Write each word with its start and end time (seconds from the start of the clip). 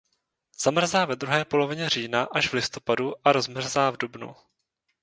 Zamrzá 0.59 1.05
ve 1.05 1.15
druhé 1.15 1.45
polovině 1.45 1.89
října 1.89 2.23
až 2.33 2.47
v 2.49 2.53
listopadu 2.53 3.13
a 3.27 3.31
rozmrzá 3.31 3.89
v 3.91 3.97
dubnu. 3.97 4.35